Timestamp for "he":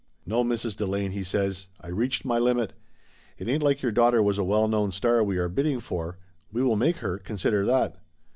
1.11-1.23